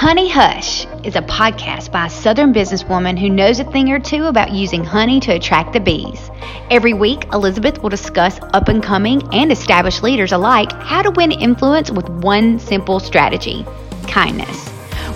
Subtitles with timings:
[0.00, 4.24] Honey Hush is a podcast by a Southern businesswoman who knows a thing or two
[4.24, 6.30] about using honey to attract the bees.
[6.70, 11.32] Every week, Elizabeth will discuss up and coming and established leaders alike how to win
[11.32, 13.66] influence with one simple strategy
[14.08, 14.68] kindness.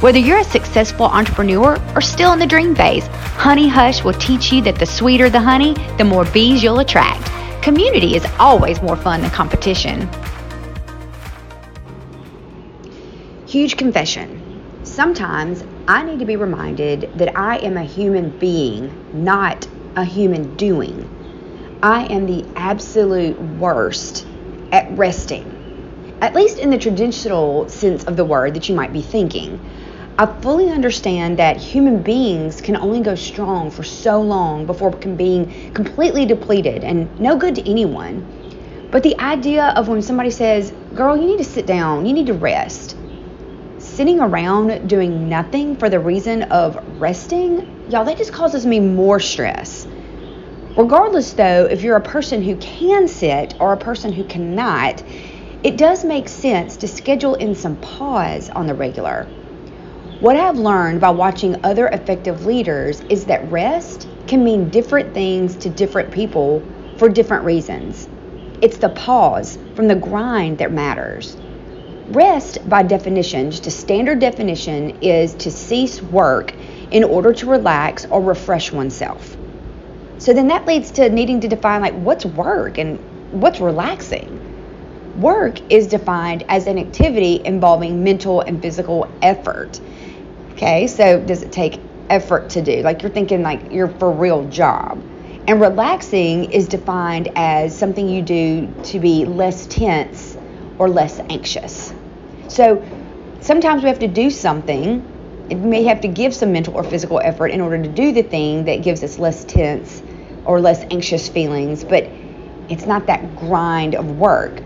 [0.03, 3.07] Whether you're a successful entrepreneur or still in the dream phase,
[3.39, 7.25] Honey Hush will teach you that the sweeter the honey, the more bees you'll attract.
[7.63, 10.07] Community is always more fun than competition.
[13.47, 14.44] Huge confession.
[14.95, 20.55] Sometimes I need to be reminded that I am a human being, not a human
[20.55, 21.11] doing.
[21.83, 24.25] I am the absolute worst
[24.71, 25.53] at resting,
[26.21, 29.59] at least in the traditional sense of the word that you might be thinking.
[30.17, 35.53] I fully understand that human beings can only go strong for so long before being
[35.75, 38.25] completely depleted and no good to anyone.
[38.93, 42.27] But the idea of when somebody says, Girl, you need to sit down, you need
[42.27, 42.94] to rest,
[43.95, 49.21] sitting around doing nothing for the reason of resting, y'all, that just causes me more
[49.21, 49.87] stress.
[50.77, 55.01] Regardless, though, if you're a person who can sit or a person who cannot,
[55.63, 59.29] it does make sense to schedule in some pause on the regular.
[60.19, 65.55] What I've learned by watching other effective leaders is that rest can mean different things
[65.59, 66.61] to different people
[66.97, 68.09] for different reasons.
[68.61, 71.37] It's the pause from the grind that matters.
[72.09, 76.55] Rest, by definition, just a standard definition, is to cease work
[76.91, 79.37] in order to relax or refresh oneself.
[80.19, 82.99] So then that leads to needing to define like what's work and
[83.33, 84.41] what's relaxing.
[85.19, 89.81] Work is defined as an activity involving mental and physical effort.
[90.53, 91.81] Okay, so does it take
[92.11, 92.83] effort to do?
[92.83, 95.03] Like you're thinking like you're for real job.
[95.47, 100.34] And relaxing is defined as something you do to be less tense
[100.79, 101.93] or less anxious.
[102.49, 102.85] So
[103.41, 105.05] sometimes we have to do something.
[105.49, 108.23] We may have to give some mental or physical effort in order to do the
[108.23, 110.03] thing that gives us less tense
[110.45, 112.09] or less anxious feelings, but
[112.69, 114.63] it's not that grind of work.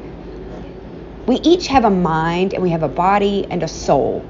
[1.26, 4.24] We each have a mind and we have a body and a soul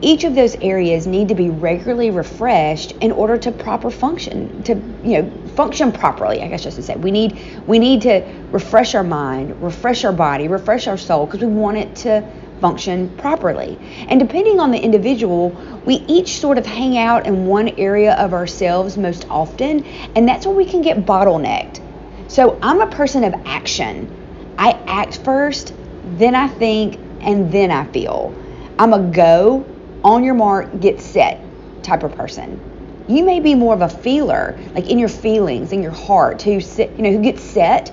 [0.00, 4.74] each of those areas need to be regularly refreshed in order to proper function to
[5.04, 6.96] you know function properly i guess just to say.
[6.96, 11.40] We need we need to refresh our mind refresh our body refresh our soul because
[11.40, 12.28] we want it to
[12.60, 13.76] function properly.
[14.08, 15.50] And depending on the individual
[15.84, 19.84] we each sort of hang out in one area of ourselves most often
[20.16, 21.80] and that's where we can get bottlenecked.
[22.28, 24.10] So i'm a person of action.
[24.58, 25.72] I act first
[26.16, 28.34] then i think and then i feel.
[28.78, 29.64] I'm a go
[30.04, 31.40] on your mark, get set
[31.82, 32.60] type of person.
[33.08, 36.60] You may be more of a feeler, like in your feelings, in your heart, who
[36.60, 37.90] sit, you know, who gets set,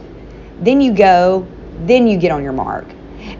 [0.60, 1.48] then you go,
[1.86, 2.86] then you get on your mark.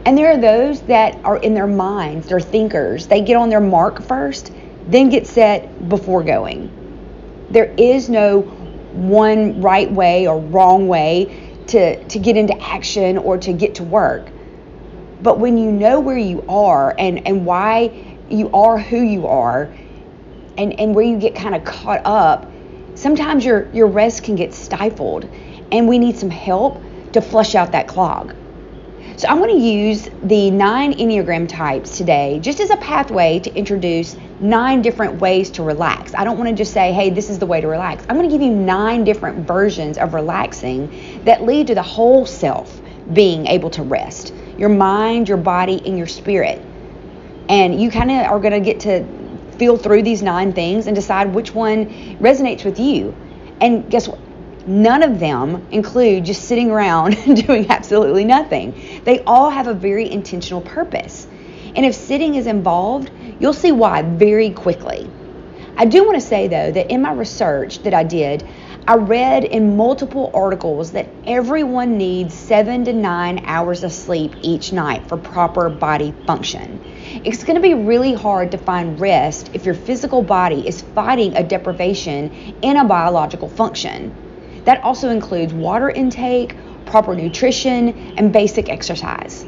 [0.04, 3.06] And there are those that are in their minds, they're thinkers.
[3.06, 4.52] They get on their mark first,
[4.86, 6.70] then get set before going.
[7.50, 8.40] There is no
[8.92, 13.82] one right way or wrong way to, to get into action or to get to
[13.82, 14.28] work.
[15.22, 19.64] But when you know where you are and, and why you are who you are
[20.56, 22.50] and, and where you get kind of caught up,
[22.94, 25.28] sometimes your, your rest can get stifled
[25.70, 26.82] and we need some help
[27.12, 28.34] to flush out that clog.
[29.16, 33.54] So I'm going to use the nine Enneagram types today just as a pathway to
[33.54, 36.14] introduce nine different ways to relax.
[36.14, 38.04] I don't want to just say, hey, this is the way to relax.
[38.08, 42.24] I'm going to give you nine different versions of relaxing that lead to the whole
[42.24, 42.80] self
[43.12, 46.62] being able to rest your mind, your body, and your spirit.
[47.48, 49.04] And you kind of are going to get to
[49.58, 51.86] feel through these nine things and decide which one
[52.18, 53.14] resonates with you.
[53.60, 54.18] And guess what?
[54.66, 57.16] None of them include just sitting around
[57.46, 59.02] doing absolutely nothing.
[59.04, 61.26] They all have a very intentional purpose.
[61.74, 63.10] And if sitting is involved,
[63.40, 65.10] you'll see why very quickly.
[65.76, 68.46] I do want to say, though, that in my research that I did,
[68.84, 74.72] I read in multiple articles that everyone needs seven to nine hours of sleep each
[74.72, 76.80] night for proper body function.
[77.24, 81.36] It's going to be really hard to find rest if your physical body is fighting
[81.36, 84.12] a deprivation in a biological function.
[84.64, 89.46] That also includes water intake, proper nutrition, and basic exercise.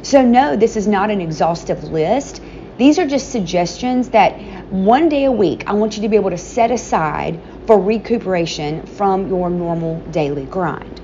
[0.00, 2.40] So, no, this is not an exhaustive list.
[2.78, 4.32] These are just suggestions that
[4.70, 8.84] one day a week I want you to be able to set aside for recuperation
[8.86, 11.00] from your normal daily grind.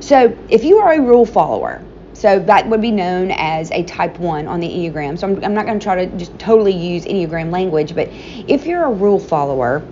[0.00, 1.82] So, if you are a rule follower,
[2.12, 5.18] so that would be known as a type 1 on the Enneagram.
[5.18, 8.66] So, I'm, I'm not going to try to just totally use Enneagram language, but if
[8.66, 9.82] you're a rule follower,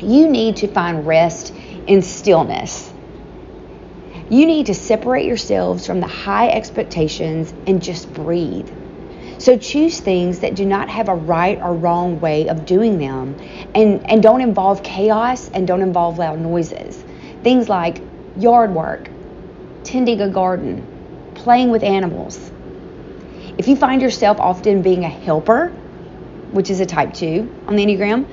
[0.00, 1.52] you need to find rest
[1.86, 2.92] in stillness.
[4.30, 8.68] You need to separate yourselves from the high expectations and just breathe.
[9.38, 13.36] So choose things that do not have a right or wrong way of doing them
[13.74, 17.04] and, and don't involve chaos and don't involve loud noises.
[17.44, 18.02] Things like
[18.36, 19.08] yard work,
[19.84, 20.84] tending a garden,
[21.36, 22.50] playing with animals.
[23.58, 25.68] If you find yourself often being a helper,
[26.50, 28.26] which is a type 2 on the Enneagram,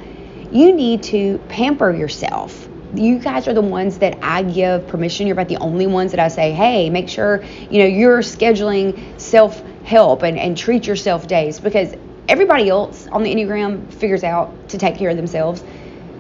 [0.52, 2.68] you need to pamper yourself.
[2.96, 5.28] You guys are the ones that I give permission.
[5.28, 9.20] You're about the only ones that I say, hey, make sure you know you're scheduling
[9.20, 11.94] self help and, and treat yourself days because
[12.28, 15.64] everybody else on the Enneagram figures out to take care of themselves.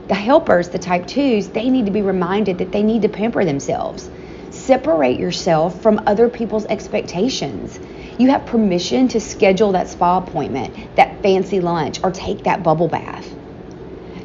[0.07, 3.43] The helpers, the type twos, they need to be reminded that they need to pamper
[3.43, 4.07] themselves.
[4.51, 7.79] Separate yourself from other people's expectations.
[8.19, 12.87] You have permission to schedule that spa appointment, that fancy lunch, or take that bubble
[12.87, 13.27] bath.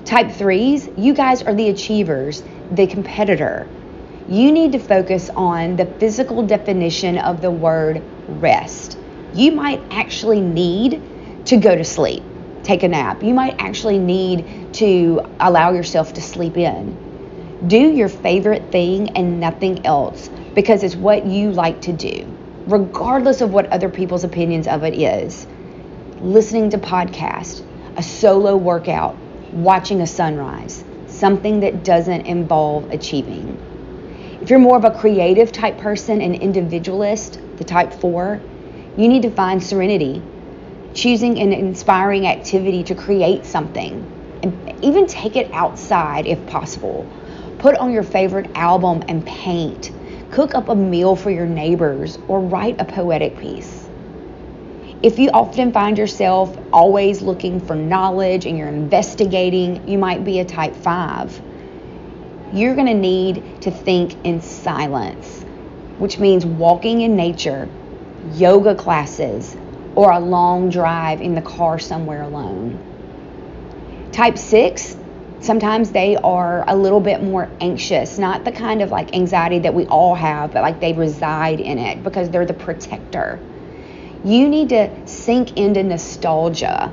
[0.05, 3.67] Type threes, you guys are the achievers, the competitor.
[4.29, 9.00] You need to focus on the physical definition of the word rest
[9.35, 11.03] you might actually need
[11.47, 12.23] to go to sleep,
[12.63, 13.23] take a nap.
[13.23, 16.97] You might actually need to allow yourself to sleep in.
[17.67, 22.27] Do your favorite thing and nothing else because it's what you like to do,
[22.67, 25.47] regardless of what other people's opinions of it is.
[26.21, 27.63] Listening to podcasts,
[27.97, 29.17] a solo workout,
[29.53, 33.59] watching a sunrise, something that doesn't involve achieving.
[34.41, 38.41] If you're more of a creative type person, an individualist, the type four,
[38.97, 40.21] you need to find serenity,
[40.95, 44.05] choosing an inspiring activity to create something,
[44.43, 47.07] and even take it outside if possible.
[47.59, 49.93] Put on your favorite album and paint.
[50.33, 53.89] Cook up a meal for your neighbors or write a poetic piece.
[55.03, 60.41] If you often find yourself always looking for knowledge and you're investigating, you might be
[60.41, 61.41] a type 5.
[62.53, 65.43] You're going to need to think in silence,
[65.99, 67.69] which means walking in nature
[68.35, 69.57] yoga classes,
[69.95, 72.79] or a long drive in the car somewhere alone.
[74.13, 74.97] Type 6,
[75.41, 79.75] sometimes they are a little bit more anxious, not the kind of like anxiety that
[79.75, 83.41] we all have, but like they reside in it because they're the protector.
[84.25, 86.93] You need to sink into nostalgia.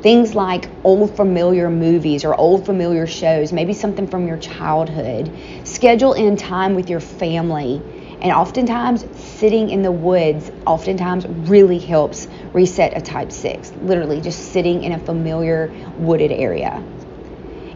[0.00, 5.30] Things like old familiar movies or old familiar shows, maybe something from your childhood.
[5.64, 7.82] Schedule in time with your family
[8.20, 14.52] and oftentimes, sitting in the woods oftentimes really helps reset a type 6, literally just
[14.52, 16.82] sitting in a familiar wooded area.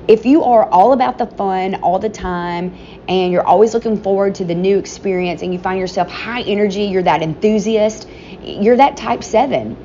[0.08, 4.34] If you are all about the fun all the time and you're always looking forward
[4.36, 8.08] to the new experience and you find yourself high energy, you're that enthusiast,
[8.42, 9.76] you're that type 7.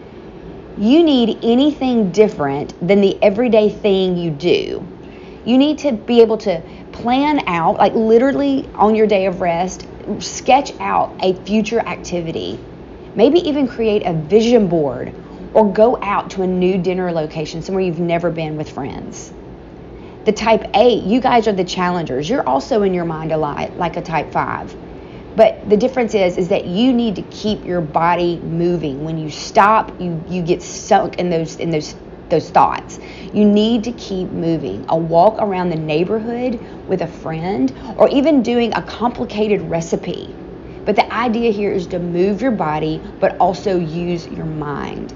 [0.79, 4.85] You need anything different than the everyday thing you do.
[5.45, 9.86] You need to be able to plan out, like literally on your day of rest,
[10.19, 12.59] sketch out a future activity.
[13.15, 15.13] Maybe even create a vision board
[15.53, 19.31] or go out to a new dinner location somewhere you've never been with friends.
[20.25, 22.29] The type 8, you guys are the challengers.
[22.29, 24.75] You're also in your mind a lot like a type 5.
[25.37, 29.05] But the difference is is that you need to keep your body moving.
[29.05, 31.95] When you stop, you you get sunk in those in those
[32.29, 32.99] those thoughts.
[33.33, 34.85] You need to keep moving.
[34.89, 40.33] A walk around the neighborhood with a friend, or even doing a complicated recipe.
[40.85, 45.13] But the idea here is to move your body, but also use your mind.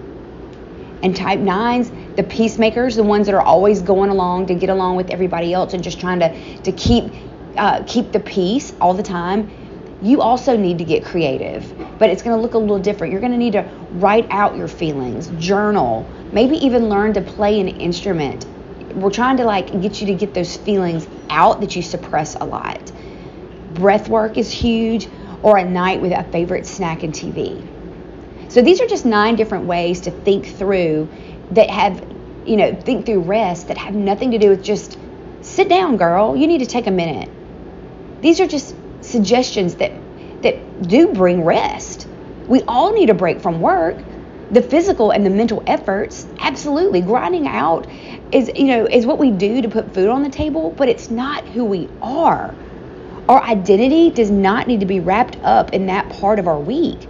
[1.04, 4.97] And type nines, the peacemakers, the ones that are always going along to get along
[4.97, 7.12] with everybody else and just trying to, to keep
[7.57, 9.50] uh, keep the peace all the time.
[10.02, 13.12] You also need to get creative, but it's going to look a little different.
[13.12, 17.59] You're going to need to write out your feelings, journal, maybe even learn to play
[17.59, 18.45] an instrument.
[18.95, 22.45] We're trying to like get you to get those feelings out that you suppress a
[22.45, 22.92] lot.
[23.73, 25.07] Breath work is huge,
[25.44, 27.66] or a night with a favorite snack and TV.
[28.50, 31.09] So these are just nine different ways to think through
[31.52, 32.06] that have,
[32.45, 34.97] you know, think through rest that have nothing to do with just
[35.42, 36.35] sit down, girl.
[36.35, 37.30] You need to take a minute.
[38.21, 39.92] These are just suggestions that
[40.44, 42.07] that do bring rest.
[42.47, 43.97] We all need a break from work,
[44.52, 47.02] the physical and the mental efforts absolutely.
[47.02, 47.88] Grinding out
[48.31, 51.10] is you know is what we do to put food on the table but it's
[51.10, 52.58] not who we are.
[53.30, 57.10] Our identity does not need to be wrapped up in that part of our week.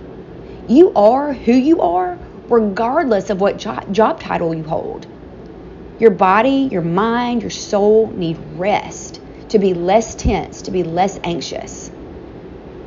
[0.67, 2.19] You are who you are
[2.49, 5.07] regardless of what job, job title you hold.
[5.99, 11.19] Your body your mind your soul need rest to be less tense to be less
[11.23, 11.90] anxious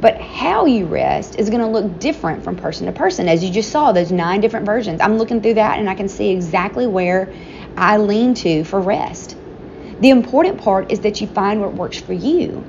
[0.04, 3.26] but how you rest is going to look different from person to person.
[3.26, 5.00] As you just saw, those nine different versions.
[5.00, 7.32] I'm looking through that and I can see exactly where
[7.78, 9.34] I lean to for rest.
[10.00, 12.62] The important part is that you find what works for you.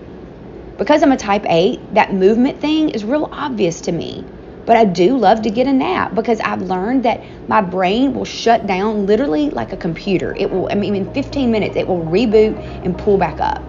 [0.77, 4.23] Because I'm a type 8, that movement thing is real obvious to me.
[4.65, 8.23] But I do love to get a nap because I've learned that my brain will
[8.23, 10.33] shut down literally like a computer.
[10.37, 13.61] It will, I mean, in 15 minutes, it will reboot and pull back up.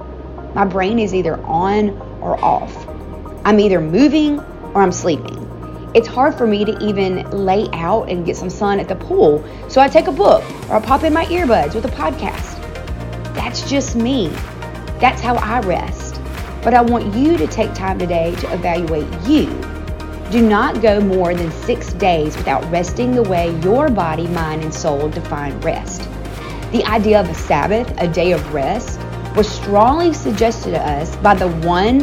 [0.54, 1.90] My brain is either on
[2.22, 2.95] or off.
[3.46, 4.40] I'm either moving
[4.74, 5.92] or I'm sleeping.
[5.94, 9.44] It's hard for me to even lay out and get some sun at the pool.
[9.68, 12.60] So I take a book or I pop in my earbuds with a podcast.
[13.36, 14.30] That's just me.
[14.98, 16.20] That's how I rest.
[16.64, 19.46] But I want you to take time today to evaluate you
[20.32, 24.74] do not go more than six days without resting the way your body, mind, and
[24.74, 26.00] soul define rest.
[26.72, 28.98] The idea of a Sabbath, a day of rest,
[29.36, 32.00] was strongly suggested to us by the one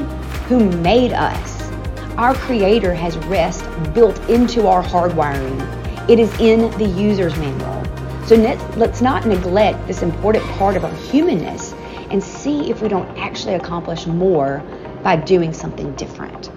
[0.47, 1.71] who made us.
[2.17, 7.81] Our Creator has rest built into our hardwiring, it is in the user's manual.
[8.27, 8.35] So
[8.77, 11.73] let's not neglect this important part of our humanness
[12.09, 14.61] and see if we don't actually accomplish more
[15.03, 16.51] by doing something different.